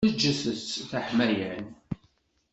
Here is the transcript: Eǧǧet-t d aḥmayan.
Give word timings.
Eǧǧet-t 0.07 0.71
d 0.89 0.91
aḥmayan. 0.99 1.65